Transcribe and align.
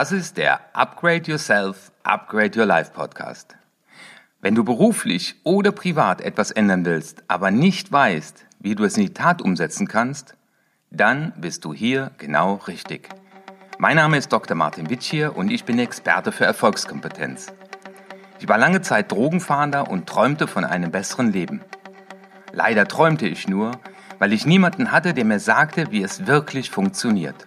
Das 0.00 0.12
ist 0.12 0.38
der 0.38 0.60
Upgrade 0.72 1.30
Yourself, 1.30 1.92
Upgrade 2.04 2.58
Your 2.58 2.64
Life 2.64 2.92
Podcast. 2.92 3.54
Wenn 4.40 4.54
du 4.54 4.64
beruflich 4.64 5.34
oder 5.44 5.72
privat 5.72 6.22
etwas 6.22 6.50
ändern 6.50 6.86
willst, 6.86 7.22
aber 7.28 7.50
nicht 7.50 7.92
weißt, 7.92 8.46
wie 8.60 8.74
du 8.74 8.84
es 8.84 8.96
in 8.96 9.02
die 9.02 9.12
Tat 9.12 9.42
umsetzen 9.42 9.86
kannst, 9.86 10.36
dann 10.90 11.34
bist 11.36 11.66
du 11.66 11.74
hier 11.74 12.12
genau 12.16 12.54
richtig. 12.66 13.10
Mein 13.76 13.96
Name 13.96 14.16
ist 14.16 14.32
Dr. 14.32 14.56
Martin 14.56 14.88
Witsch 14.88 15.10
hier 15.10 15.36
und 15.36 15.50
ich 15.50 15.64
bin 15.64 15.78
Experte 15.78 16.32
für 16.32 16.46
Erfolgskompetenz. 16.46 17.52
Ich 18.38 18.48
war 18.48 18.56
lange 18.56 18.80
Zeit 18.80 19.12
Drogenfahnder 19.12 19.90
und 19.90 20.08
träumte 20.08 20.46
von 20.46 20.64
einem 20.64 20.90
besseren 20.90 21.30
Leben. 21.30 21.60
Leider 22.54 22.88
träumte 22.88 23.28
ich 23.28 23.48
nur, 23.48 23.72
weil 24.18 24.32
ich 24.32 24.46
niemanden 24.46 24.92
hatte, 24.92 25.12
der 25.12 25.26
mir 25.26 25.40
sagte, 25.40 25.90
wie 25.90 26.02
es 26.02 26.26
wirklich 26.26 26.70
funktioniert. 26.70 27.44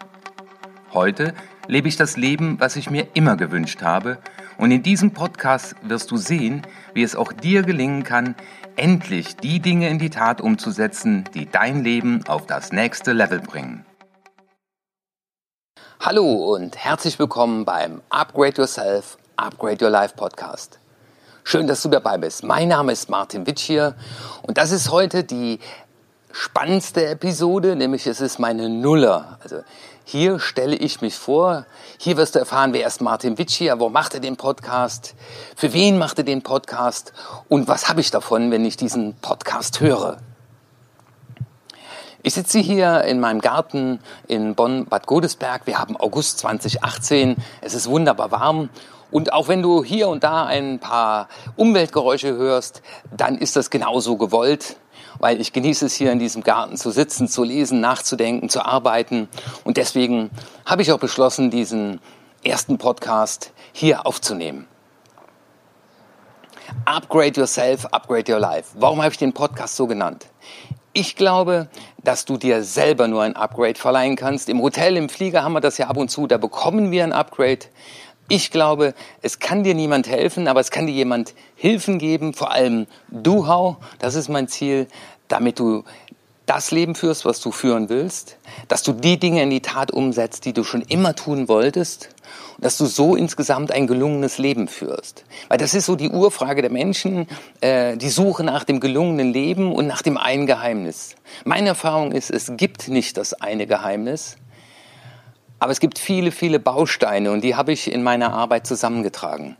Heute 0.94 1.34
lebe 1.68 1.88
ich 1.88 1.96
das 1.96 2.18
Leben, 2.18 2.60
was 2.60 2.76
ich 2.76 2.90
mir 2.90 3.08
immer 3.14 3.38
gewünscht 3.38 3.82
habe, 3.82 4.18
und 4.58 4.72
in 4.72 4.84
diesem 4.84 5.12
Podcast 5.12 5.76
wirst 5.82 6.12
du 6.12 6.18
sehen, 6.18 6.62
wie 6.94 7.04
es 7.04 7.16
auch 7.16 7.34
dir 7.34 7.64
gelingen 7.64 8.04
kann, 8.04 8.36
endlich 8.76 9.36
die 9.36 9.60
Dinge 9.60 9.90
in 9.90 9.98
die 9.98 10.10
Tat 10.10 10.42
umzusetzen, 10.42 11.24
die 11.34 11.50
dein 11.50 11.84
Leben 11.84 12.24
auf 12.28 12.46
das 12.46 12.72
nächste 12.72 13.14
Level 13.14 13.40
bringen. 13.40 13.86
Hallo 16.00 16.54
und 16.54 16.78
herzlich 16.78 17.18
willkommen 17.18 17.66
beim 17.66 18.02
Upgrade 18.10 18.58
Yourself, 18.58 19.18
Upgrade 19.38 19.84
Your 19.84 19.92
Life 19.92 20.16
Podcast. 20.16 20.80
Schön, 21.46 21.68
dass 21.68 21.82
du 21.82 21.90
dabei 21.90 22.18
bist. 22.18 22.44
Mein 22.44 22.70
Name 22.70 22.92
ist 22.92 23.10
Martin 23.10 23.48
Witsch 23.48 23.64
hier 23.64 23.96
und 24.44 24.58
das 24.58 24.72
ist 24.72 24.92
heute 24.92 25.24
die 25.24 25.60
spannendste 26.34 27.06
Episode, 27.06 27.76
nämlich 27.76 28.08
es 28.08 28.20
ist 28.20 28.40
meine 28.40 28.68
Nuller. 28.68 29.38
Also 29.42 29.58
hier 30.04 30.40
stelle 30.40 30.76
ich 30.76 31.00
mich 31.00 31.16
vor, 31.16 31.66
hier 32.00 32.18
wirst 32.18 32.34
du 32.34 32.40
erfahren, 32.40 32.74
wer 32.74 32.88
ist 32.88 33.02
Martin 33.02 33.38
Witsch 33.38 33.54
hier, 33.54 33.80
wo 33.80 33.90
macht 33.90 34.16
er 34.16 34.20
den 34.20 34.36
Podcast, 34.36 35.14
für 35.56 35.74
wen 35.74 35.98
macht 36.00 36.18
er 36.18 36.24
den 36.24 36.42
Podcast 36.42 37.14
und 37.50 37.68
was 37.68 37.88
habe 37.88 38.02
ich 38.02 38.10
davon, 38.10 38.50
wenn 38.50 38.66
ich 38.66 38.76
diesen 38.76 39.14
Podcast 39.22 39.80
höre. 39.80 40.18
Ich 42.24 42.34
sitze 42.34 42.58
hier 42.60 43.04
in 43.04 43.20
meinem 43.20 43.40
Garten 43.40 44.00
in 44.28 44.56
Bonn-Bad 44.56 45.06
Godesberg. 45.06 45.68
Wir 45.68 45.78
haben 45.78 45.98
August 45.98 46.40
2018. 46.40 47.36
Es 47.62 47.74
ist 47.74 47.88
wunderbar 47.88 48.32
warm. 48.32 48.70
Und 49.12 49.34
auch 49.34 49.50
wenn 49.50 49.62
du 49.62 49.84
hier 49.84 50.08
und 50.08 50.24
da 50.24 50.46
ein 50.46 50.80
paar 50.80 51.28
Umweltgeräusche 51.58 52.34
hörst, 52.34 52.82
dann 53.16 53.38
ist 53.38 53.58
das 53.58 53.70
genauso 53.70 54.16
gewollt, 54.16 54.78
weil 55.20 55.40
ich 55.40 55.54
genieße 55.54 55.86
es 55.86 55.94
hier 55.94 56.12
in 56.12 56.20
diesem 56.20 56.44
Garten 56.44 56.78
zu 56.78 56.92
sitzen, 56.92 57.28
zu 57.28 57.44
lesen, 57.44 57.80
nachzudenken, 57.80 58.50
zu 58.50 58.66
arbeiten. 58.66 59.28
Und 59.64 59.78
deswegen 59.78 60.30
habe 60.66 60.82
ich 60.82 60.92
auch 60.92 61.00
beschlossen, 61.00 61.52
diesen 61.52 62.00
ersten 62.44 62.78
Podcast 62.78 63.52
hier 63.72 64.06
aufzunehmen. 64.06 64.68
Upgrade 66.86 67.40
Yourself, 67.40 67.86
Upgrade 67.86 68.32
Your 68.32 68.40
Life. 68.40 68.72
Warum 68.80 69.02
habe 69.02 69.12
ich 69.12 69.18
den 69.18 69.34
Podcast 69.34 69.76
so 69.76 69.88
genannt? 69.88 70.26
Ich 70.96 71.16
glaube, 71.16 71.70
dass 72.04 72.26
du 72.26 72.38
dir 72.38 72.64
selber 72.64 73.08
nur 73.08 73.24
ein 73.24 73.36
Upgrade 73.36 73.76
verleihen 73.76 74.16
kannst. 74.16 74.48
Im 74.50 74.62
Hotel, 74.62 74.96
im 74.96 75.10
Flieger 75.10 75.44
haben 75.44 75.54
wir 75.54 75.62
das 75.62 75.78
ja 75.78 75.88
ab 75.88 75.98
und 75.98 76.10
zu, 76.10 76.28
da 76.28 76.38
bekommen 76.38 76.92
wir 76.92 77.04
ein 77.04 77.14
Upgrade. 77.14 77.66
Ich 78.30 78.52
glaube, 78.52 78.94
es 79.22 79.40
kann 79.40 79.64
dir 79.64 79.74
niemand 79.74 80.08
helfen, 80.08 80.48
aber 80.48 80.60
es 80.60 80.72
kann 80.72 80.88
dir 80.88 80.94
jemand 80.94 81.34
Hilfen 81.56 82.00
geben, 82.00 82.34
vor 82.34 82.52
allem 82.52 82.88
du, 83.10 83.48
Hau. 83.48 83.78
Das 84.00 84.16
ist 84.16 84.30
mein 84.30 84.48
Ziel, 84.48 84.88
damit 85.28 85.60
du 85.60 85.84
das 86.46 86.72
Leben 86.72 86.96
führst, 86.96 87.26
was 87.26 87.40
du 87.40 87.52
führen 87.52 87.90
willst, 87.90 88.38
dass 88.68 88.84
du 88.84 88.92
die 88.92 89.18
Dinge 89.18 89.44
in 89.44 89.50
die 89.50 89.62
Tat 89.62 89.92
umsetzt, 89.92 90.46
die 90.46 90.54
du 90.54 90.64
schon 90.64 90.82
immer 90.82 91.16
tun 91.16 91.48
wolltest 91.48 92.10
und 92.58 92.66
dass 92.66 92.78
du 92.78 92.86
so 92.86 93.16
insgesamt 93.16 93.72
ein 93.72 93.88
gelungenes 93.88 94.38
Leben 94.38 94.68
führst. 94.68 95.24
Weil 95.48 95.58
das 95.58 95.74
ist 95.74 95.86
so 95.86 95.96
die 95.96 96.10
Urfrage 96.10 96.62
der 96.62 96.72
Menschen, 96.72 97.28
äh, 97.62 97.96
die 97.96 98.10
Suche 98.10 98.44
nach 98.44 98.66
dem 98.66 98.80
gelungenen 98.80 99.32
Leben 99.32 99.72
und 99.72 99.88
nach 99.88 100.02
dem 100.02 100.18
einen 100.18 100.46
Geheimnis. 100.46 101.16
Meine 101.46 101.70
Erfahrung 101.70 102.12
ist, 102.12 102.30
es 102.30 102.52
gibt 102.58 102.90
nicht 102.90 103.18
das 103.18 103.34
eine 103.34 103.66
Geheimnis, 103.66 104.36
aber 105.64 105.72
es 105.72 105.80
gibt 105.80 105.98
viele, 105.98 106.32
viele 106.32 106.60
Bausteine 106.60 107.32
und 107.32 107.42
die 107.42 107.56
habe 107.56 107.72
ich 107.72 107.90
in 107.90 108.04
meiner 108.04 108.34
Arbeit 108.34 108.68
zusammengetragen. 108.68 109.56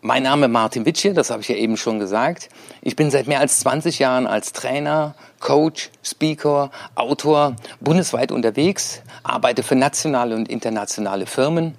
Mein 0.00 0.24
Name 0.24 0.46
ist 0.46 0.52
Martin 0.52 0.84
Witsche, 0.84 1.14
das 1.14 1.30
habe 1.30 1.42
ich 1.42 1.48
ja 1.48 1.54
eben 1.54 1.76
schon 1.76 2.00
gesagt. 2.00 2.48
Ich 2.82 2.96
bin 2.96 3.08
seit 3.08 3.28
mehr 3.28 3.38
als 3.38 3.60
20 3.60 4.00
Jahren 4.00 4.26
als 4.26 4.52
Trainer, 4.52 5.14
Coach, 5.38 5.90
Speaker, 6.02 6.72
Autor 6.96 7.54
bundesweit 7.78 8.32
unterwegs, 8.32 9.00
arbeite 9.22 9.62
für 9.62 9.76
nationale 9.76 10.34
und 10.34 10.48
internationale 10.48 11.26
Firmen 11.26 11.76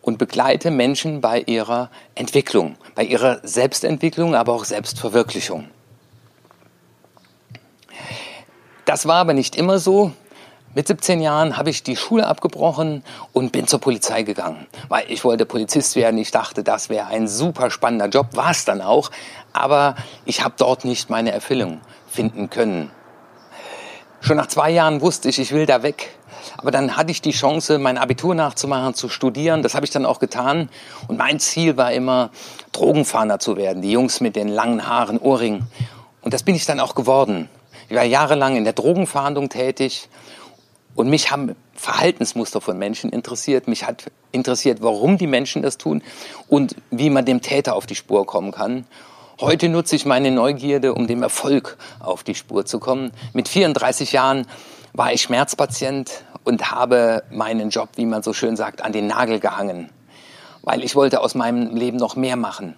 und 0.00 0.16
begleite 0.16 0.70
Menschen 0.70 1.20
bei 1.20 1.40
ihrer 1.40 1.90
Entwicklung, 2.14 2.76
bei 2.94 3.04
ihrer 3.04 3.40
Selbstentwicklung, 3.42 4.34
aber 4.34 4.54
auch 4.54 4.64
Selbstverwirklichung. 4.64 5.68
Das 8.86 9.06
war 9.06 9.16
aber 9.16 9.34
nicht 9.34 9.54
immer 9.54 9.78
so. 9.78 10.12
Mit 10.76 10.88
17 10.88 11.22
Jahren 11.22 11.56
habe 11.56 11.70
ich 11.70 11.84
die 11.84 11.96
Schule 11.96 12.26
abgebrochen 12.26 13.02
und 13.32 13.50
bin 13.50 13.66
zur 13.66 13.80
Polizei 13.80 14.24
gegangen, 14.24 14.66
weil 14.90 15.10
ich 15.10 15.24
wollte 15.24 15.46
Polizist 15.46 15.96
werden. 15.96 16.18
Ich 16.18 16.32
dachte, 16.32 16.62
das 16.62 16.90
wäre 16.90 17.06
ein 17.06 17.28
super 17.28 17.70
spannender 17.70 18.08
Job, 18.08 18.26
war 18.32 18.50
es 18.50 18.66
dann 18.66 18.82
auch, 18.82 19.10
aber 19.54 19.96
ich 20.26 20.44
habe 20.44 20.52
dort 20.58 20.84
nicht 20.84 21.08
meine 21.08 21.32
Erfüllung 21.32 21.80
finden 22.10 22.50
können. 22.50 22.90
Schon 24.20 24.36
nach 24.36 24.48
zwei 24.48 24.68
Jahren 24.68 25.00
wusste 25.00 25.30
ich, 25.30 25.38
ich 25.38 25.52
will 25.52 25.64
da 25.64 25.82
weg. 25.82 26.10
Aber 26.58 26.70
dann 26.70 26.98
hatte 26.98 27.10
ich 27.10 27.22
die 27.22 27.30
Chance, 27.30 27.78
mein 27.78 27.96
Abitur 27.96 28.34
nachzumachen, 28.34 28.92
zu 28.92 29.08
studieren. 29.08 29.62
Das 29.62 29.74
habe 29.74 29.86
ich 29.86 29.92
dann 29.92 30.04
auch 30.04 30.18
getan. 30.18 30.68
Und 31.08 31.16
mein 31.16 31.40
Ziel 31.40 31.78
war 31.78 31.90
immer, 31.94 32.28
Drogenfahnder 32.72 33.38
zu 33.38 33.56
werden. 33.56 33.80
Die 33.80 33.92
Jungs 33.92 34.20
mit 34.20 34.36
den 34.36 34.48
langen 34.48 34.86
Haaren, 34.86 35.16
Ohrringen. 35.20 35.68
Und 36.20 36.34
das 36.34 36.42
bin 36.42 36.54
ich 36.54 36.66
dann 36.66 36.80
auch 36.80 36.94
geworden. 36.94 37.48
Ich 37.88 37.96
war 37.96 38.04
jahrelang 38.04 38.56
in 38.56 38.64
der 38.64 38.74
Drogenfahndung 38.74 39.48
tätig 39.48 40.10
und 40.96 41.08
mich 41.08 41.30
haben 41.30 41.54
Verhaltensmuster 41.74 42.60
von 42.60 42.78
Menschen 42.78 43.10
interessiert. 43.10 43.68
Mich 43.68 43.84
hat 43.84 44.10
interessiert, 44.32 44.78
warum 44.80 45.18
die 45.18 45.26
Menschen 45.26 45.62
das 45.62 45.78
tun 45.78 46.02
und 46.48 46.74
wie 46.90 47.10
man 47.10 47.24
dem 47.24 47.42
Täter 47.42 47.76
auf 47.76 47.86
die 47.86 47.94
Spur 47.94 48.26
kommen 48.26 48.50
kann. 48.50 48.86
Heute 49.38 49.68
nutze 49.68 49.94
ich 49.94 50.06
meine 50.06 50.30
Neugierde, 50.30 50.94
um 50.94 51.06
dem 51.06 51.22
Erfolg 51.22 51.76
auf 52.00 52.24
die 52.24 52.34
Spur 52.34 52.64
zu 52.64 52.80
kommen. 52.80 53.12
Mit 53.34 53.48
34 53.48 54.12
Jahren 54.12 54.46
war 54.94 55.12
ich 55.12 55.20
Schmerzpatient 55.22 56.24
und 56.44 56.70
habe 56.70 57.22
meinen 57.30 57.68
Job, 57.68 57.90
wie 57.96 58.06
man 58.06 58.22
so 58.22 58.32
schön 58.32 58.56
sagt, 58.56 58.80
an 58.80 58.92
den 58.92 59.06
Nagel 59.06 59.38
gehangen, 59.38 59.90
weil 60.62 60.82
ich 60.82 60.96
wollte 60.96 61.20
aus 61.20 61.34
meinem 61.34 61.76
Leben 61.76 61.98
noch 61.98 62.16
mehr 62.16 62.36
machen. 62.36 62.74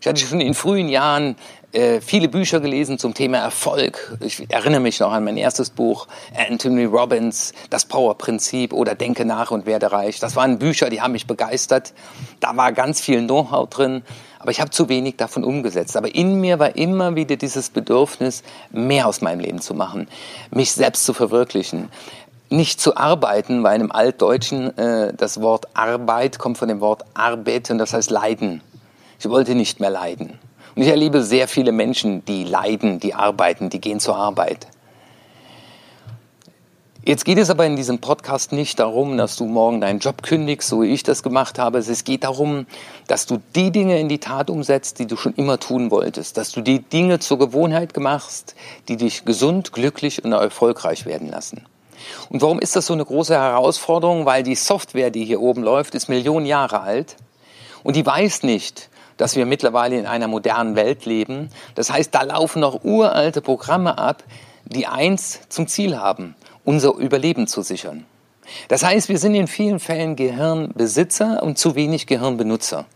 Ich 0.00 0.08
hatte 0.08 0.20
schon 0.20 0.40
in 0.40 0.54
frühen 0.54 0.88
Jahren 0.88 1.36
äh, 1.72 2.00
viele 2.00 2.28
Bücher 2.28 2.60
gelesen 2.60 2.98
zum 2.98 3.14
Thema 3.14 3.38
Erfolg. 3.38 4.16
Ich 4.20 4.50
erinnere 4.50 4.80
mich 4.80 4.98
noch 5.00 5.12
an 5.12 5.24
mein 5.24 5.36
erstes 5.36 5.70
Buch, 5.70 6.08
Anthony 6.34 6.84
Robbins, 6.84 7.52
Das 7.70 7.84
Power-Prinzip 7.84 8.72
oder 8.72 8.94
Denke 8.94 9.24
nach 9.24 9.50
und 9.50 9.66
werde 9.66 9.92
reich. 9.92 10.18
Das 10.18 10.34
waren 10.36 10.58
Bücher, 10.58 10.90
die 10.90 11.00
haben 11.00 11.12
mich 11.12 11.26
begeistert. 11.26 11.92
Da 12.40 12.56
war 12.56 12.72
ganz 12.72 13.00
viel 13.00 13.24
Know-how 13.24 13.68
drin, 13.68 14.02
aber 14.38 14.50
ich 14.50 14.60
habe 14.60 14.70
zu 14.70 14.88
wenig 14.88 15.16
davon 15.16 15.44
umgesetzt. 15.44 15.96
Aber 15.96 16.14
in 16.14 16.40
mir 16.40 16.58
war 16.58 16.76
immer 16.76 17.14
wieder 17.14 17.36
dieses 17.36 17.70
Bedürfnis, 17.70 18.42
mehr 18.70 19.06
aus 19.06 19.20
meinem 19.20 19.40
Leben 19.40 19.60
zu 19.60 19.74
machen, 19.74 20.08
mich 20.50 20.72
selbst 20.72 21.04
zu 21.04 21.14
verwirklichen 21.14 21.88
nicht 22.52 22.80
zu 22.80 22.96
arbeiten, 22.96 23.62
weil 23.62 23.80
im 23.80 23.92
Altdeutschen 23.92 24.76
äh, 24.76 25.14
das 25.14 25.40
Wort 25.40 25.68
Arbeit 25.74 26.40
kommt 26.40 26.58
von 26.58 26.66
dem 26.66 26.80
Wort 26.80 27.04
Arbeit 27.14 27.70
und 27.70 27.78
das 27.78 27.92
heißt 27.92 28.10
Leiden. 28.10 28.60
Ich 29.20 29.28
wollte 29.28 29.54
nicht 29.54 29.78
mehr 29.78 29.90
leiden. 29.90 30.38
Und 30.74 30.82
ich 30.82 30.88
erlebe 30.88 31.22
sehr 31.22 31.48
viele 31.48 31.72
Menschen, 31.72 32.24
die 32.24 32.44
leiden, 32.44 33.00
die 33.00 33.14
arbeiten, 33.14 33.70
die 33.70 33.80
gehen 33.80 34.00
zur 34.00 34.16
Arbeit. 34.16 34.66
Jetzt 37.02 37.24
geht 37.24 37.38
es 37.38 37.48
aber 37.48 37.64
in 37.64 37.76
diesem 37.76 37.98
Podcast 37.98 38.52
nicht 38.52 38.78
darum, 38.78 39.16
dass 39.16 39.36
du 39.36 39.46
morgen 39.46 39.80
deinen 39.80 40.00
Job 40.00 40.22
kündigst, 40.22 40.68
so 40.68 40.82
wie 40.82 40.88
ich 40.88 41.02
das 41.02 41.22
gemacht 41.22 41.58
habe. 41.58 41.78
Es 41.78 42.04
geht 42.04 42.24
darum, 42.24 42.66
dass 43.06 43.24
du 43.24 43.40
die 43.56 43.70
Dinge 43.70 43.98
in 43.98 44.10
die 44.10 44.18
Tat 44.18 44.50
umsetzt, 44.50 44.98
die 44.98 45.06
du 45.06 45.16
schon 45.16 45.32
immer 45.34 45.58
tun 45.58 45.90
wolltest. 45.90 46.36
Dass 46.36 46.52
du 46.52 46.60
die 46.60 46.80
Dinge 46.80 47.18
zur 47.18 47.38
Gewohnheit 47.38 47.96
machst, 47.96 48.54
die 48.88 48.98
dich 48.98 49.24
gesund, 49.24 49.72
glücklich 49.72 50.22
und 50.22 50.32
erfolgreich 50.32 51.06
werden 51.06 51.30
lassen. 51.30 51.64
Und 52.28 52.42
warum 52.42 52.58
ist 52.58 52.76
das 52.76 52.84
so 52.84 52.92
eine 52.92 53.04
große 53.06 53.34
Herausforderung? 53.34 54.26
Weil 54.26 54.42
die 54.42 54.54
Software, 54.54 55.10
die 55.10 55.24
hier 55.24 55.40
oben 55.40 55.62
läuft, 55.62 55.94
ist 55.94 56.08
Millionen 56.10 56.44
Jahre 56.44 56.80
alt 56.80 57.16
und 57.82 57.96
die 57.96 58.04
weiß 58.04 58.42
nicht, 58.42 58.89
dass 59.20 59.36
wir 59.36 59.44
mittlerweile 59.44 59.98
in 59.98 60.06
einer 60.06 60.28
modernen 60.28 60.76
Welt 60.76 61.04
leben. 61.04 61.50
Das 61.74 61.92
heißt, 61.92 62.14
da 62.14 62.22
laufen 62.22 62.60
noch 62.60 62.84
uralte 62.84 63.42
Programme 63.42 63.98
ab, 63.98 64.24
die 64.64 64.86
eins 64.86 65.40
zum 65.50 65.66
Ziel 65.66 65.98
haben, 65.98 66.34
unser 66.64 66.94
Überleben 66.94 67.46
zu 67.46 67.60
sichern. 67.60 68.06
Das 68.68 68.82
heißt, 68.82 69.10
wir 69.10 69.18
sind 69.18 69.34
in 69.34 69.46
vielen 69.46 69.78
Fällen 69.78 70.16
Gehirnbesitzer 70.16 71.42
und 71.42 71.58
zu 71.58 71.74
wenig 71.74 72.06
Gehirnbenutzer. 72.06 72.86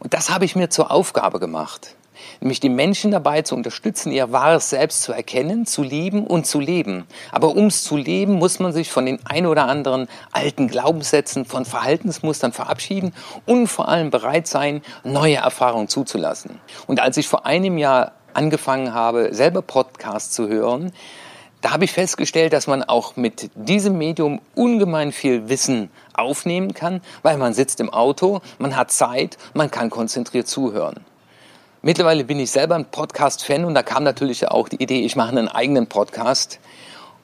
Und 0.00 0.12
das 0.12 0.30
habe 0.30 0.44
ich 0.44 0.54
mir 0.54 0.68
zur 0.68 0.90
Aufgabe 0.90 1.40
gemacht, 1.40 1.94
nämlich 2.40 2.60
die 2.60 2.68
Menschen 2.68 3.10
dabei 3.10 3.42
zu 3.42 3.54
unterstützen, 3.54 4.12
ihr 4.12 4.32
wahres 4.32 4.70
Selbst 4.70 5.02
zu 5.02 5.12
erkennen, 5.12 5.66
zu 5.66 5.82
lieben 5.82 6.26
und 6.26 6.46
zu 6.46 6.60
leben. 6.60 7.04
Aber 7.30 7.56
um 7.56 7.66
es 7.66 7.82
zu 7.84 7.96
leben, 7.96 8.34
muss 8.34 8.58
man 8.58 8.72
sich 8.72 8.90
von 8.90 9.06
den 9.06 9.18
ein 9.24 9.46
oder 9.46 9.66
anderen 9.66 10.08
alten 10.32 10.68
Glaubenssätzen, 10.68 11.44
von 11.44 11.64
Verhaltensmustern 11.64 12.52
verabschieden 12.52 13.14
und 13.46 13.66
vor 13.68 13.88
allem 13.88 14.10
bereit 14.10 14.46
sein, 14.46 14.82
neue 15.04 15.36
Erfahrungen 15.36 15.88
zuzulassen. 15.88 16.60
Und 16.86 17.00
als 17.00 17.16
ich 17.16 17.28
vor 17.28 17.46
einem 17.46 17.78
Jahr 17.78 18.12
angefangen 18.34 18.94
habe, 18.94 19.34
selber 19.34 19.62
Podcasts 19.62 20.32
zu 20.32 20.48
hören, 20.48 20.92
da 21.62 21.70
habe 21.70 21.84
ich 21.84 21.92
festgestellt, 21.92 22.52
dass 22.52 22.66
man 22.66 22.82
auch 22.82 23.14
mit 23.14 23.50
diesem 23.54 23.96
Medium 23.96 24.40
ungemein 24.56 25.12
viel 25.12 25.48
Wissen 25.48 25.90
aufnehmen 26.12 26.74
kann, 26.74 27.00
weil 27.22 27.38
man 27.38 27.54
sitzt 27.54 27.78
im 27.78 27.88
Auto, 27.88 28.40
man 28.58 28.76
hat 28.76 28.90
Zeit, 28.90 29.38
man 29.54 29.70
kann 29.70 29.88
konzentriert 29.88 30.48
zuhören. 30.48 31.04
Mittlerweile 31.84 32.22
bin 32.22 32.38
ich 32.38 32.52
selber 32.52 32.76
ein 32.76 32.84
Podcast-Fan 32.84 33.64
und 33.64 33.74
da 33.74 33.82
kam 33.82 34.04
natürlich 34.04 34.46
auch 34.46 34.68
die 34.68 34.80
Idee, 34.80 35.00
ich 35.00 35.16
mache 35.16 35.30
einen 35.30 35.48
eigenen 35.48 35.88
Podcast. 35.88 36.60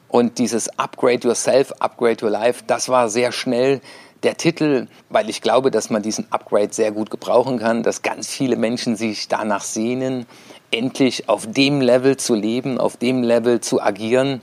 Und 0.08 0.38
dieses 0.38 0.68
Upgrade 0.80 1.28
Yourself, 1.28 1.72
Upgrade 1.78 2.24
Your 2.24 2.30
Life, 2.32 2.64
das 2.66 2.88
war 2.88 3.08
sehr 3.08 3.30
schnell 3.30 3.80
der 4.24 4.36
Titel, 4.36 4.88
weil 5.10 5.30
ich 5.30 5.42
glaube, 5.42 5.70
dass 5.70 5.90
man 5.90 6.02
diesen 6.02 6.26
Upgrade 6.32 6.72
sehr 6.72 6.90
gut 6.90 7.08
gebrauchen 7.08 7.60
kann, 7.60 7.84
dass 7.84 8.02
ganz 8.02 8.26
viele 8.26 8.56
Menschen 8.56 8.96
sich 8.96 9.28
danach 9.28 9.62
sehnen, 9.62 10.26
endlich 10.72 11.28
auf 11.28 11.46
dem 11.46 11.80
Level 11.80 12.16
zu 12.16 12.34
leben, 12.34 12.78
auf 12.78 12.96
dem 12.96 13.22
Level 13.22 13.60
zu 13.60 13.80
agieren, 13.80 14.40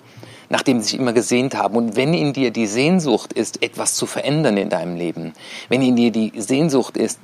nachdem 0.48 0.80
sie 0.80 0.92
sich 0.92 1.00
immer 1.00 1.12
gesehnt 1.12 1.56
haben. 1.56 1.76
Und 1.76 1.98
wenn 1.98 2.14
in 2.14 2.32
dir 2.32 2.52
die 2.52 2.68
Sehnsucht 2.68 3.34
ist, 3.34 3.62
etwas 3.62 3.96
zu 3.96 4.06
verändern 4.06 4.56
in 4.56 4.70
deinem 4.70 4.96
Leben, 4.96 5.34
wenn 5.68 5.82
in 5.82 5.98
dir 5.98 6.12
die 6.14 6.32
Sehnsucht 6.38 6.96
ist, 6.96 7.20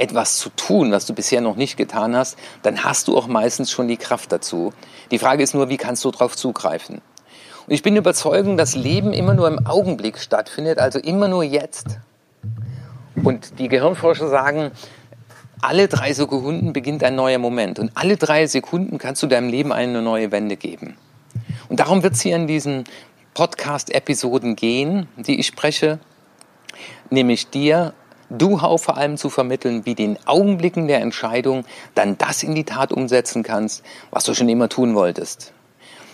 etwas 0.00 0.38
zu 0.38 0.48
tun, 0.50 0.92
was 0.92 1.06
du 1.06 1.14
bisher 1.14 1.40
noch 1.40 1.56
nicht 1.56 1.76
getan 1.76 2.16
hast, 2.16 2.38
dann 2.62 2.84
hast 2.84 3.08
du 3.08 3.16
auch 3.16 3.26
meistens 3.26 3.70
schon 3.70 3.86
die 3.86 3.96
Kraft 3.96 4.32
dazu. 4.32 4.72
Die 5.10 5.18
Frage 5.18 5.42
ist 5.42 5.54
nur, 5.54 5.68
wie 5.68 5.76
kannst 5.76 6.04
du 6.04 6.10
darauf 6.10 6.36
zugreifen? 6.36 7.02
Und 7.66 7.74
ich 7.74 7.82
bin 7.82 7.94
überzeugt, 7.96 8.58
dass 8.58 8.74
Leben 8.74 9.12
immer 9.12 9.34
nur 9.34 9.46
im 9.46 9.66
Augenblick 9.66 10.18
stattfindet, 10.18 10.78
also 10.78 10.98
immer 10.98 11.28
nur 11.28 11.44
jetzt. 11.44 11.98
Und 13.22 13.58
die 13.58 13.68
Gehirnforscher 13.68 14.28
sagen, 14.28 14.70
alle 15.60 15.88
drei 15.88 16.14
Sekunden 16.14 16.72
beginnt 16.72 17.04
ein 17.04 17.14
neuer 17.14 17.38
Moment 17.38 17.78
und 17.78 17.92
alle 17.94 18.16
drei 18.16 18.46
Sekunden 18.46 18.96
kannst 18.96 19.22
du 19.22 19.26
deinem 19.26 19.50
Leben 19.50 19.72
eine 19.72 20.00
neue 20.00 20.32
Wende 20.32 20.56
geben. 20.56 20.96
Und 21.68 21.80
darum 21.80 22.02
wird 22.02 22.14
es 22.14 22.22
hier 22.22 22.34
in 22.36 22.46
diesen 22.46 22.84
Podcast-Episoden 23.34 24.56
gehen, 24.56 25.06
die 25.16 25.38
ich 25.38 25.46
spreche, 25.46 25.98
nämlich 27.10 27.50
dir 27.50 27.92
Du-How 28.30 28.80
vor 28.80 28.96
allem 28.96 29.16
zu 29.16 29.28
vermitteln, 29.28 29.84
wie 29.84 29.94
den 29.94 30.18
Augenblicken 30.26 30.86
der 30.86 31.00
Entscheidung 31.00 31.64
dann 31.94 32.16
das 32.16 32.42
in 32.42 32.54
die 32.54 32.64
Tat 32.64 32.92
umsetzen 32.92 33.42
kannst, 33.42 33.84
was 34.10 34.24
du 34.24 34.34
schon 34.34 34.48
immer 34.48 34.68
tun 34.68 34.94
wolltest. 34.94 35.52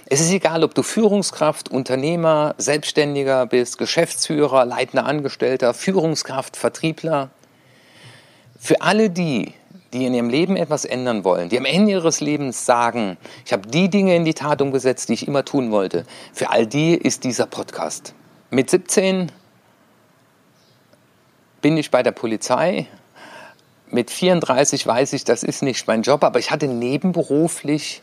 Es 0.09 0.21
ist 0.21 0.31
egal, 0.31 0.63
ob 0.63 0.75
du 0.75 0.83
Führungskraft, 0.83 1.69
Unternehmer, 1.69 2.55
Selbstständiger 2.59 3.47
bist, 3.47 3.77
Geschäftsführer, 3.77 4.65
leitender 4.65 5.05
Angestellter, 5.05 5.75
Führungskraft, 5.75 6.57
Vertriebler. 6.57 7.31
Für 8.59 8.83
alle 8.83 9.11
die, 9.11 9.53
die 9.93 10.07
in 10.07 10.15
ihrem 10.15 10.31
Leben 10.31 10.57
etwas 10.57 10.85
ändern 10.85 11.25
wollen, 11.25 11.49
die 11.49 11.59
am 11.59 11.65
Ende 11.65 11.91
ihres 11.91 12.21
Lebens 12.21 12.65
sagen, 12.65 13.17
ich 13.45 13.53
habe 13.53 13.67
die 13.69 13.89
Dinge 13.91 14.15
in 14.15 14.25
die 14.25 14.35
Tat 14.35 14.63
umgesetzt, 14.63 15.09
die 15.09 15.15
ich 15.15 15.27
immer 15.27 15.45
tun 15.45 15.73
wollte, 15.73 16.07
für 16.33 16.51
all 16.51 16.67
die 16.67 16.95
ist 16.95 17.25
dieser 17.25 17.47
Podcast. 17.47 18.15
Mit 18.51 18.71
17 18.71 19.33
bin 21.67 21.77
ich 21.79 21.91
bei 21.91 22.05
der 22.05 22.13
Polizei. 22.13 22.87
Mit 23.91 24.13
34 24.13 24.87
weiß 24.87 25.15
ich, 25.15 25.25
das 25.25 25.43
ist 25.43 25.65
nicht 25.65 25.89
mein 25.89 26.03
Job, 26.03 26.23
aber 26.23 26.39
ich 26.39 26.53
hatte 26.53 26.69
nebenberuflich 26.69 28.03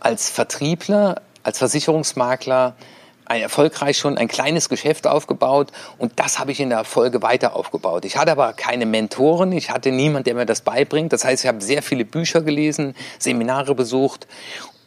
als 0.00 0.28
Vertriebler, 0.28 1.22
als 1.42 1.56
Versicherungsmakler 1.56 2.76
erfolgreich 3.24 3.96
schon 3.96 4.18
ein 4.18 4.28
kleines 4.28 4.68
Geschäft 4.68 5.06
aufgebaut 5.06 5.72
und 5.96 6.12
das 6.16 6.38
habe 6.38 6.52
ich 6.52 6.60
in 6.60 6.68
der 6.68 6.84
Folge 6.84 7.22
weiter 7.22 7.56
aufgebaut. 7.56 8.04
Ich 8.04 8.18
hatte 8.18 8.32
aber 8.32 8.52
keine 8.52 8.84
Mentoren, 8.84 9.52
ich 9.52 9.70
hatte 9.70 9.92
niemand, 9.92 10.26
der 10.26 10.34
mir 10.34 10.44
das 10.44 10.60
beibringt. 10.60 11.14
Das 11.14 11.24
heißt, 11.24 11.44
ich 11.44 11.48
habe 11.48 11.62
sehr 11.62 11.82
viele 11.82 12.04
Bücher 12.04 12.42
gelesen, 12.42 12.94
Seminare 13.18 13.74
besucht 13.74 14.26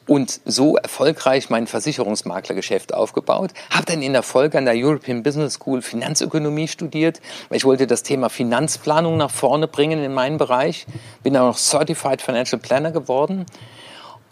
und 0.07 0.41
so 0.45 0.75
erfolgreich 0.75 1.49
mein 1.49 1.67
Versicherungsmaklergeschäft 1.67 2.93
aufgebaut. 2.93 3.51
Habe 3.69 3.85
dann 3.85 4.01
in 4.01 4.13
der 4.13 4.23
Folge 4.23 4.57
an 4.57 4.65
der 4.65 4.75
European 4.75 5.23
Business 5.23 5.53
School 5.53 5.81
Finanzökonomie 5.81 6.67
studiert, 6.67 7.21
weil 7.49 7.57
ich 7.57 7.65
wollte 7.65 7.87
das 7.87 8.03
Thema 8.03 8.29
Finanzplanung 8.29 9.17
nach 9.17 9.31
vorne 9.31 9.67
bringen 9.67 10.03
in 10.03 10.13
meinem 10.13 10.37
Bereich. 10.37 10.85
Bin 11.23 11.33
dann 11.33 11.43
auch 11.43 11.57
Certified 11.57 12.21
Financial 12.21 12.59
Planner 12.59 12.91
geworden 12.91 13.45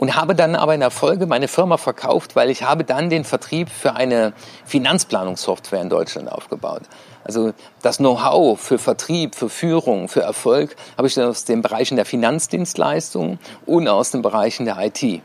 und 0.01 0.15
habe 0.15 0.33
dann 0.33 0.55
aber 0.55 0.73
in 0.73 0.79
der 0.79 0.89
Folge 0.89 1.27
meine 1.27 1.47
Firma 1.47 1.77
verkauft, 1.77 2.35
weil 2.35 2.49
ich 2.49 2.63
habe 2.63 2.83
dann 2.83 3.11
den 3.11 3.23
Vertrieb 3.23 3.69
für 3.69 3.95
eine 3.95 4.33
Finanzplanungssoftware 4.65 5.81
in 5.81 5.89
Deutschland 5.89 6.31
aufgebaut. 6.31 6.81
Also 7.23 7.53
das 7.83 7.97
Know-how 7.97 8.59
für 8.59 8.79
Vertrieb, 8.79 9.35
für 9.35 9.47
Führung, 9.47 10.07
für 10.07 10.21
Erfolg 10.21 10.75
habe 10.97 11.07
ich 11.07 11.21
aus 11.21 11.45
den 11.45 11.61
Bereichen 11.61 11.97
der 11.97 12.05
Finanzdienstleistungen 12.05 13.37
und 13.67 13.87
aus 13.87 14.09
den 14.09 14.23
Bereichen 14.23 14.65
der 14.65 14.79
IT. 14.79 15.21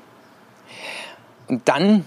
Und 1.49 1.69
dann 1.69 2.05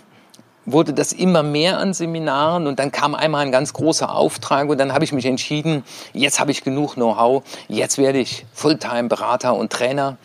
wurde 0.65 0.93
das 0.93 1.13
immer 1.13 1.43
mehr 1.43 1.77
an 1.79 1.93
Seminaren 1.93 2.67
und 2.67 2.79
dann 2.79 2.91
kam 2.91 3.15
einmal 3.15 3.45
ein 3.45 3.51
ganz 3.51 3.73
großer 3.73 4.13
Auftrag 4.13 4.69
und 4.69 4.77
dann 4.77 4.93
habe 4.93 5.03
ich 5.03 5.11
mich 5.11 5.25
entschieden, 5.25 5.83
jetzt 6.13 6.39
habe 6.39 6.51
ich 6.51 6.63
genug 6.63 6.95
Know-how, 6.95 7.43
jetzt 7.67 7.97
werde 7.97 8.19
ich 8.19 8.45
Fulltime-Berater 8.53 9.55
und 9.55 9.71
Trainer 9.71 10.17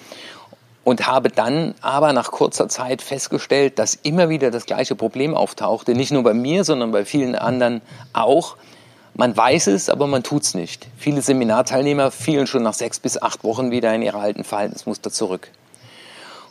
und 0.83 1.07
habe 1.07 1.31
dann 1.31 1.75
aber 1.81 2.13
nach 2.13 2.31
kurzer 2.31 2.69
Zeit 2.69 3.01
festgestellt, 3.01 3.79
dass 3.79 3.95
immer 3.95 4.29
wieder 4.29 4.51
das 4.51 4.67
gleiche 4.67 4.95
Problem 4.95 5.35
auftauchte, 5.35 5.95
nicht 5.95 6.13
nur 6.13 6.23
bei 6.23 6.35
mir, 6.35 6.65
sondern 6.65 6.93
bei 6.93 7.05
vielen 7.05 7.35
anderen 7.35 7.81
auch. 8.13 8.57
Man 9.15 9.35
weiß 9.37 9.69
es, 9.69 9.89
aber 9.89 10.07
man 10.07 10.25
tut 10.25 10.43
es 10.43 10.55
nicht. 10.55 10.89
Viele 10.97 11.23
Seminarteilnehmer 11.23 12.11
fielen 12.11 12.47
schon 12.47 12.65
nach 12.65 12.75
sechs 12.75 12.99
bis 12.99 13.21
acht 13.21 13.45
Wochen 13.45 13.71
wieder 13.71 13.95
in 13.95 14.03
ihre 14.03 14.19
alten 14.19 14.45
Verhaltensmuster 14.45 15.11
zurück. 15.11 15.51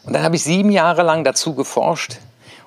Und 0.06 0.14
dann 0.14 0.24
habe 0.24 0.36
ich 0.36 0.44
sieben 0.44 0.72
Jahre 0.72 1.04
lang 1.04 1.24
dazu 1.24 1.54
geforscht, 1.54 2.18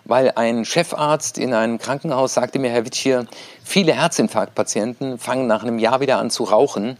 weil 0.06 0.32
ein 0.36 0.64
Chefarzt 0.64 1.36
in 1.36 1.52
einem 1.52 1.78
Krankenhaus 1.78 2.34
sagte 2.34 2.58
mir, 2.58 2.70
Herr 2.70 2.86
Witsch, 2.86 3.08
viele 3.64 3.92
Herzinfarktpatienten 3.92 5.18
fangen 5.18 5.48
nach 5.48 5.62
einem 5.62 5.78
Jahr 5.78 6.00
wieder 6.00 6.18
an 6.18 6.30
zu 6.30 6.44
rauchen. 6.44 6.96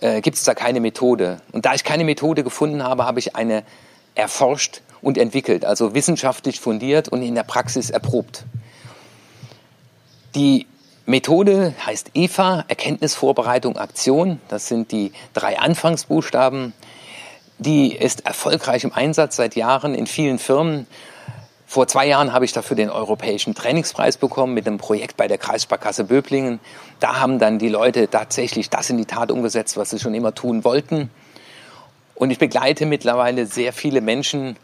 Äh, 0.00 0.20
Gibt 0.20 0.36
es 0.36 0.44
da 0.44 0.54
keine 0.54 0.80
Methode? 0.80 1.40
Und 1.52 1.64
da 1.64 1.74
ich 1.74 1.84
keine 1.84 2.04
Methode 2.04 2.42
gefunden 2.42 2.82
habe, 2.82 3.06
habe 3.06 3.20
ich 3.20 3.36
eine 3.36 3.62
erforscht 4.16 4.82
und 5.00 5.16
entwickelt, 5.16 5.64
also 5.64 5.94
wissenschaftlich 5.94 6.60
fundiert 6.60 7.08
und 7.08 7.22
in 7.22 7.36
der 7.36 7.44
Praxis 7.44 7.88
erprobt. 7.88 8.44
Die 10.34 10.66
Methode 11.06 11.74
heißt 11.86 12.10
EVA, 12.14 12.64
Erkenntnisvorbereitung, 12.66 13.76
Aktion. 13.76 14.40
Das 14.48 14.66
sind 14.66 14.90
die 14.90 15.12
drei 15.34 15.58
Anfangsbuchstaben. 15.58 16.72
Die 17.58 17.94
ist 17.94 18.26
erfolgreich 18.26 18.84
im 18.84 18.92
Einsatz 18.92 19.36
seit 19.36 19.54
Jahren 19.54 19.94
in 19.94 20.06
vielen 20.06 20.38
Firmen. 20.38 20.86
Vor 21.70 21.86
zwei 21.86 22.08
Jahren 22.08 22.32
habe 22.32 22.44
ich 22.44 22.52
dafür 22.52 22.76
den 22.76 22.90
Europäischen 22.90 23.54
Trainingspreis 23.54 24.16
bekommen 24.16 24.54
mit 24.54 24.66
einem 24.66 24.78
Projekt 24.78 25.16
bei 25.16 25.28
der 25.28 25.38
Kreissparkasse 25.38 26.02
Böblingen. 26.02 26.58
Da 26.98 27.20
haben 27.20 27.38
dann 27.38 27.60
die 27.60 27.68
Leute 27.68 28.10
tatsächlich 28.10 28.70
das 28.70 28.90
in 28.90 28.96
die 28.96 29.04
Tat 29.04 29.30
umgesetzt, 29.30 29.76
was 29.76 29.90
sie 29.90 30.00
schon 30.00 30.12
immer 30.12 30.34
tun 30.34 30.64
wollten. 30.64 31.10
Und 32.16 32.32
ich 32.32 32.40
begleite 32.40 32.86
mittlerweile 32.86 33.46
sehr 33.46 33.72
viele 33.72 34.00
Menschen 34.00 34.56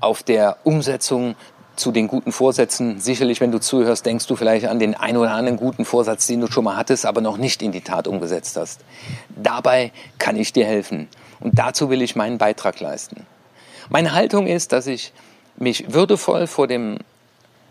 auf 0.00 0.22
der 0.22 0.58
Umsetzung 0.64 1.34
zu 1.76 1.92
den 1.92 2.08
guten 2.08 2.30
Vorsätzen. 2.30 3.00
Sicherlich, 3.00 3.40
wenn 3.40 3.52
du 3.52 3.58
zuhörst, 3.58 4.04
denkst 4.04 4.26
du 4.26 4.36
vielleicht 4.36 4.66
an 4.66 4.78
den 4.78 4.94
einen 4.94 5.16
oder 5.16 5.30
anderen 5.30 5.56
guten 5.56 5.86
Vorsatz, 5.86 6.26
den 6.26 6.42
du 6.42 6.52
schon 6.52 6.64
mal 6.64 6.76
hattest, 6.76 7.06
aber 7.06 7.22
noch 7.22 7.38
nicht 7.38 7.62
in 7.62 7.72
die 7.72 7.80
Tat 7.80 8.06
umgesetzt 8.06 8.58
hast. 8.58 8.82
Dabei 9.30 9.92
kann 10.18 10.36
ich 10.36 10.52
dir 10.52 10.66
helfen. 10.66 11.08
Und 11.40 11.58
dazu 11.58 11.88
will 11.88 12.02
ich 12.02 12.16
meinen 12.16 12.36
Beitrag 12.36 12.80
leisten. 12.80 13.24
Meine 13.88 14.12
Haltung 14.12 14.46
ist, 14.46 14.72
dass 14.72 14.86
ich 14.86 15.14
mich 15.60 15.92
würdevoll 15.92 16.46
vor 16.46 16.66
dem 16.66 16.98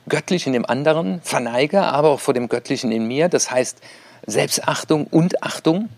Göttlichen 0.08 0.54
im 0.54 0.66
anderen 0.66 1.22
verneige, 1.22 1.82
aber 1.82 2.10
auch 2.10 2.20
vor 2.20 2.34
dem 2.34 2.48
Göttlichen 2.50 2.92
in 2.92 3.08
mir. 3.08 3.30
Das 3.30 3.52
heißt 3.52 3.80
Selbstachtung 4.26 5.08
und 5.08 5.44
Achtung. 5.44 5.90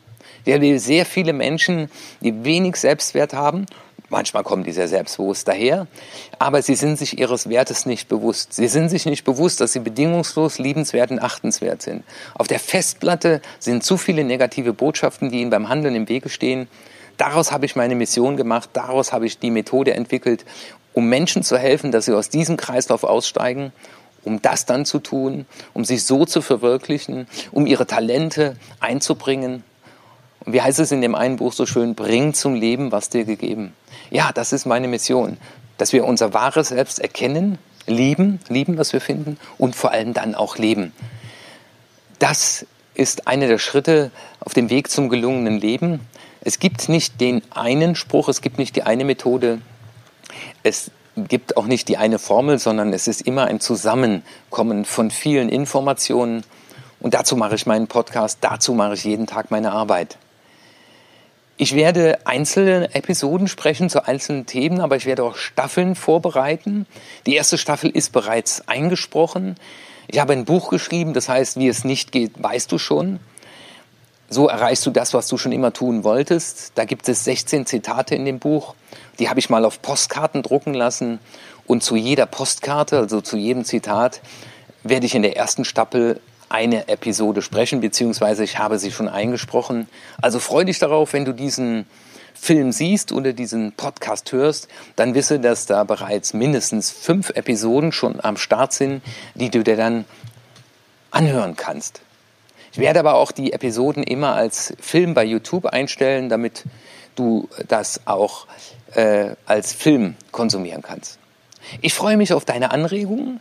Wir 0.43 0.55
haben 0.55 0.79
sehr 0.79 1.05
viele 1.05 1.33
Menschen, 1.33 1.89
die 2.21 2.43
wenig 2.43 2.77
Selbstwert 2.77 3.33
haben. 3.33 3.65
Manchmal 4.10 4.43
kommen 4.43 4.65
die 4.65 4.74
sehr 4.74 4.89
selbstbewusst 4.89 5.48
daher, 5.48 5.88
aber 6.38 6.62
sie 6.62 6.75
sind 6.75 6.98
sich 6.98 7.17
ihres 7.17 7.48
Wertes 7.48 7.86
nicht 7.86 8.10
bewusst. 8.10 8.53
Sie 8.53 8.67
sind 8.67 8.89
sich 8.89 9.05
nicht 9.05 9.24
bewusst, 9.24 9.62
dass 9.62 9.71
sie 9.71 9.79
bedingungslos 9.79 10.60
liebenswert 10.60 11.12
und 11.12 11.19
achtenswert 11.19 11.81
sind. 11.81 12.03
Auf 12.33 12.50
der 12.50 12.60
Festplatte 12.60 13.41
sind 13.60 13.86
zu 13.86 13.95
viele 13.95 14.25
negative 14.25 14.74
Botschaften, 14.74 15.31
die 15.31 15.39
ihnen 15.39 15.50
beim 15.50 15.69
Handeln 15.69 15.95
im 15.95 16.10
Wege 16.10 16.27
stehen. 16.27 16.67
Daraus 17.15 17.53
habe 17.53 17.65
ich 17.65 17.77
meine 17.77 17.95
Mission 17.95 18.36
gemacht, 18.36 18.71
daraus 18.74 19.13
habe 19.13 19.27
ich 19.27 19.39
die 19.39 19.51
Methode 19.51 19.93
entwickelt, 19.93 20.43
um 20.93 21.07
Menschen 21.07 21.43
zu 21.43 21.57
helfen, 21.57 21.91
dass 21.91 22.05
sie 22.05 22.13
aus 22.13 22.29
diesem 22.29 22.57
Kreislauf 22.57 23.03
aussteigen 23.03 23.71
um 24.24 24.39
das 24.39 24.67
dann 24.67 24.86
zu 24.86 25.00
tun, 25.00 25.48
um 25.74 25.83
sich 25.83 26.03
so 26.03 26.25
zu 26.25 26.43
verwirklichen, 26.43 27.25
um 27.51 27.65
ihre 27.65 27.88
Talente 27.88 28.55
einzubringen 28.79 29.63
und 30.45 30.53
wie 30.53 30.62
heißt 30.62 30.79
es 30.79 30.91
in 30.91 31.01
dem 31.01 31.15
einen 31.15 31.38
Buch 31.38 31.53
so 31.53 31.65
schön, 31.65 31.95
bring 31.95 32.33
zum 32.33 32.55
Leben, 32.55 32.91
was 32.91 33.10
dir 33.10 33.25
gegeben. 33.25 33.74
Ja, 34.10 34.31
das 34.33 34.53
ist 34.53 34.65
meine 34.65 34.88
Mission. 34.88 35.38
dass 35.77 35.93
wir 35.93 36.05
unser 36.05 36.31
wahres 36.36 36.67
Selbst 36.67 37.00
erkennen, 37.00 37.57
lieben, 37.88 38.39
lieben, 38.50 38.77
was 38.77 38.93
wir 38.93 39.01
finden 39.01 39.39
und 39.57 39.75
vor 39.75 39.89
allem 39.91 40.13
dann 40.13 40.36
auch 40.36 40.60
leben. 40.60 40.93
Das 42.19 42.67
ist 42.93 43.27
einer 43.27 43.48
der 43.48 43.57
Schritte 43.57 44.12
auf 44.41 44.53
dem 44.53 44.69
Weg 44.69 44.91
zum 44.91 45.10
gelungenen 45.10 45.60
Leben. 45.60 46.01
Es 46.41 46.60
gibt 46.60 46.88
nicht 46.88 47.19
den 47.19 47.41
einen 47.50 47.95
Spruch, 47.95 48.29
es 48.29 48.41
gibt 48.41 48.60
nicht 48.60 48.75
die 48.75 48.83
eine 48.83 49.05
Methode, 49.05 49.60
es 50.63 50.91
gibt 51.15 51.57
auch 51.57 51.65
nicht 51.65 51.88
die 51.88 51.98
eine 51.98 52.19
Formel, 52.19 52.60
sondern 52.60 52.93
es 52.93 53.07
ist 53.07 53.21
immer 53.21 53.45
ein 53.45 53.60
Zusammenkommen 53.60 54.86
von 54.86 55.12
vielen 55.12 55.50
Informationen. 55.50 56.43
Und 57.00 57.13
dazu 57.13 57.36
mache 57.36 57.55
ich 57.55 57.65
meinen 57.65 57.88
Podcast, 57.88 58.39
dazu 58.41 58.74
mache 58.74 58.93
ich 58.93 59.03
jeden 59.03 59.27
Tag 59.27 59.51
meine 59.51 59.71
Arbeit. 59.71 60.17
Ich 61.57 61.75
werde 61.75 62.19
einzelne 62.25 62.95
Episoden 62.95 63.48
sprechen 63.48 63.89
zu 63.89 64.07
einzelnen 64.07 64.48
Themen, 64.48 64.81
aber 64.81 64.95
ich 64.95 65.05
werde 65.05 65.24
auch 65.24 65.36
Staffeln 65.36 65.95
vorbereiten. 65.95 66.88
Die 67.25 67.36
erste 67.36 67.57
Staffel 67.57 67.91
ist 67.91 68.12
bereits 68.12 68.67
eingesprochen. 68.67 69.57
Ich 70.07 70.19
habe 70.19 70.33
ein 70.33 70.45
Buch 70.45 70.69
geschrieben, 70.69 71.13
das 71.13 71.29
heißt, 71.29 71.57
wie 71.57 71.67
es 71.67 71.83
nicht 71.83 72.12
geht, 72.12 72.41
weißt 72.41 72.71
du 72.71 72.79
schon. 72.79 73.19
So 74.27 74.48
erreichst 74.48 74.86
du 74.86 74.91
das, 74.91 75.13
was 75.13 75.27
du 75.27 75.38
schon 75.38 75.51
immer 75.51 75.74
tun 75.74 76.03
wolltest. 76.03 76.71
Da 76.75 76.86
gibt 76.86 77.07
es 77.07 77.25
16 77.25 77.65
Zitate 77.65 78.15
in 78.15 78.25
dem 78.25 78.39
Buch. 78.39 78.74
Die 79.19 79.29
habe 79.29 79.39
ich 79.39 79.49
mal 79.49 79.65
auf 79.65 79.81
Postkarten 79.81 80.43
drucken 80.43 80.73
lassen. 80.73 81.19
Und 81.67 81.83
zu 81.83 81.95
jeder 81.95 82.25
Postkarte, 82.25 82.97
also 82.97 83.21
zu 83.21 83.37
jedem 83.37 83.65
Zitat, 83.65 84.21
werde 84.83 85.05
ich 85.05 85.15
in 85.15 85.21
der 85.21 85.37
ersten 85.37 85.65
Staffel 85.65 86.19
eine 86.49 86.89
Episode 86.89 87.41
sprechen, 87.41 87.79
beziehungsweise 87.79 88.43
ich 88.43 88.57
habe 88.57 88.77
sie 88.77 88.91
schon 88.91 89.07
eingesprochen. 89.07 89.87
Also 90.21 90.39
freu 90.39 90.65
dich 90.65 90.79
darauf, 90.79 91.13
wenn 91.13 91.23
du 91.23 91.33
diesen 91.33 91.85
Film 92.33 92.71
siehst 92.71 93.11
oder 93.11 93.33
diesen 93.33 93.71
Podcast 93.73 94.31
hörst, 94.31 94.67
dann 94.95 95.13
wisse, 95.13 95.39
dass 95.39 95.65
da 95.65 95.83
bereits 95.83 96.33
mindestens 96.33 96.91
fünf 96.91 97.29
Episoden 97.29 97.91
schon 97.91 98.19
am 98.21 98.35
Start 98.35 98.73
sind, 98.73 99.01
die 99.35 99.49
du 99.49 99.63
dir 99.63 99.77
dann 99.77 100.05
anhören 101.11 101.55
kannst. 101.55 102.01
Ich 102.71 102.77
werde 102.77 102.99
aber 102.99 103.15
auch 103.15 103.31
die 103.31 103.51
Episoden 103.51 104.03
immer 104.03 104.33
als 104.33 104.73
Film 104.79 105.13
bei 105.13 105.25
YouTube 105.25 105.65
einstellen, 105.65 106.29
damit 106.29 106.63
du 107.15 107.49
das 107.67 108.01
auch 108.05 108.47
äh, 108.93 109.35
als 109.45 109.73
Film 109.73 110.15
konsumieren 110.31 110.81
kannst. 110.81 111.19
Ich 111.81 111.93
freue 111.93 112.17
mich 112.17 112.33
auf 112.33 112.45
deine 112.45 112.71
Anregungen. 112.71 113.39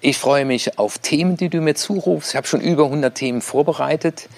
Ich 0.00 0.18
freue 0.18 0.44
mich 0.44 0.78
auf 0.78 0.98
Themen, 0.98 1.36
die 1.36 1.48
du 1.48 1.60
mir 1.60 1.74
zurufst. 1.74 2.30
Ich 2.30 2.36
habe 2.36 2.46
schon 2.46 2.60
über 2.60 2.84
100 2.84 3.14
Themen 3.14 3.40
vorbereitet 3.40 4.28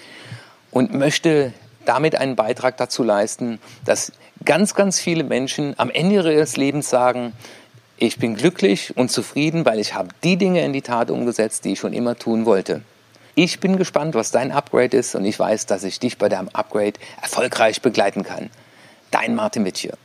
und 0.71 0.93
möchte 0.93 1.53
damit 1.85 2.15
einen 2.15 2.35
Beitrag 2.35 2.77
dazu 2.77 3.03
leisten, 3.03 3.59
dass 3.85 4.13
ganz, 4.45 4.73
ganz 4.73 4.99
viele 4.99 5.23
Menschen 5.23 5.73
am 5.77 5.89
Ende 5.89 6.15
ihres 6.15 6.57
Lebens 6.57 6.89
sagen, 6.89 7.33
ich 7.97 8.17
bin 8.17 8.35
glücklich 8.35 8.97
und 8.97 9.11
zufrieden, 9.11 9.65
weil 9.65 9.79
ich 9.79 9.93
habe 9.93 10.09
die 10.23 10.37
Dinge 10.37 10.63
in 10.63 10.73
die 10.73 10.81
Tat 10.81 11.11
umgesetzt, 11.11 11.65
die 11.65 11.73
ich 11.73 11.79
schon 11.79 11.93
immer 11.93 12.17
tun 12.17 12.45
wollte. 12.45 12.81
Ich 13.35 13.59
bin 13.59 13.77
gespannt, 13.77 14.13
was 14.13 14.29
dein 14.29 14.51
Upgrade 14.51 14.95
ist 14.95 15.15
und 15.15 15.25
ich 15.25 15.39
weiß, 15.39 15.65
dass 15.65 15.83
ich 15.83 15.99
dich 15.99 16.19
bei 16.19 16.29
deinem 16.29 16.49
Upgrade 16.49 16.93
erfolgreich 17.19 17.81
begleiten 17.81 18.21
kann. 18.21 18.51
Dein 19.09 19.33
Martin 19.33 19.65
Witsch 19.65 19.79
hier. 19.79 19.97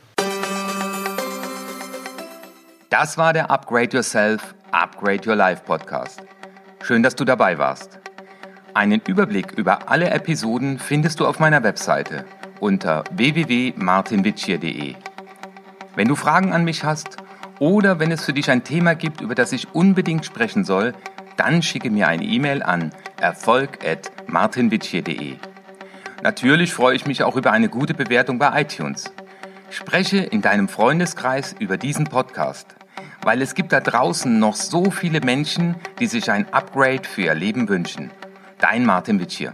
Das 2.89 3.19
war 3.19 3.33
der 3.33 3.51
Upgrade 3.51 3.95
Yourself, 3.95 4.55
Upgrade 4.71 5.29
Your 5.29 5.35
Life 5.35 5.61
Podcast. 5.63 6.23
Schön, 6.81 7.03
dass 7.03 7.15
du 7.15 7.23
dabei 7.23 7.59
warst. 7.59 7.99
Einen 8.73 8.99
Überblick 9.05 9.51
über 9.51 9.91
alle 9.91 10.09
Episoden 10.09 10.79
findest 10.79 11.19
du 11.19 11.27
auf 11.27 11.37
meiner 11.37 11.61
Webseite 11.61 12.25
unter 12.59 13.03
www.martinwitschier.de. 13.11 14.95
Wenn 15.95 16.07
du 16.07 16.15
Fragen 16.15 16.51
an 16.51 16.63
mich 16.63 16.83
hast 16.83 17.17
oder 17.59 17.99
wenn 17.99 18.11
es 18.11 18.25
für 18.25 18.33
dich 18.33 18.49
ein 18.49 18.63
Thema 18.63 18.95
gibt, 18.95 19.21
über 19.21 19.35
das 19.35 19.51
ich 19.51 19.75
unbedingt 19.75 20.25
sprechen 20.25 20.65
soll, 20.65 20.95
dann 21.37 21.61
schicke 21.61 21.91
mir 21.91 22.07
eine 22.07 22.23
E-Mail 22.23 22.63
an 22.63 22.91
erfolg.martinwitschier.de. 23.21 25.35
Natürlich 26.21 26.73
freue 26.73 26.95
ich 26.95 27.05
mich 27.05 27.23
auch 27.23 27.35
über 27.35 27.51
eine 27.51 27.67
gute 27.69 27.93
Bewertung 27.93 28.39
bei 28.39 28.61
iTunes. 28.61 29.11
Spreche 29.69 30.17
in 30.17 30.41
deinem 30.41 30.67
Freundeskreis 30.67 31.55
über 31.59 31.77
diesen 31.77 32.05
Podcast, 32.05 32.75
weil 33.21 33.41
es 33.41 33.55
gibt 33.55 33.71
da 33.71 33.79
draußen 33.79 34.39
noch 34.39 34.55
so 34.55 34.91
viele 34.91 35.21
Menschen, 35.21 35.75
die 35.99 36.07
sich 36.07 36.31
ein 36.31 36.51
Upgrade 36.51 37.07
für 37.07 37.21
ihr 37.21 37.35
Leben 37.35 37.69
wünschen. 37.69 38.11
Dein 38.57 38.85
Martin 38.85 39.19
Witsch. 39.19 39.45